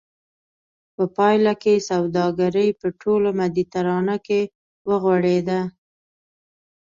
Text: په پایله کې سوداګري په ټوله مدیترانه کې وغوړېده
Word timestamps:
په 0.95 1.03
پایله 1.17 1.53
کې 1.61 1.75
سوداګري 1.89 2.67
په 2.79 2.87
ټوله 3.01 3.29
مدیترانه 3.39 4.15
کې 4.25 4.41
وغوړېده 4.89 5.61